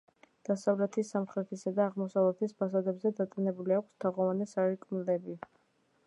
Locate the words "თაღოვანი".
4.05-4.49